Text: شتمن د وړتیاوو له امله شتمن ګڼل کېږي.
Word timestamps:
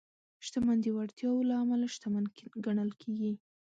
شتمن 0.45 0.77
د 0.81 0.87
وړتیاوو 0.97 1.47
له 1.49 1.55
امله 1.63 1.85
شتمن 1.93 2.25
ګڼل 2.65 2.91
کېږي. 3.01 3.33